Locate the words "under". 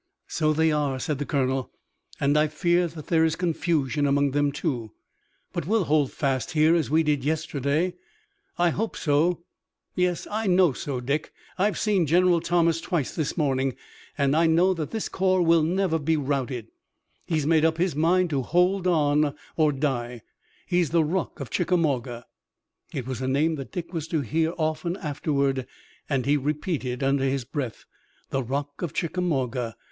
27.03-27.25